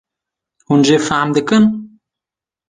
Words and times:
hûn 0.67 0.81
jê 0.87 0.97
fehm 1.07 1.29
dikin 1.35 1.63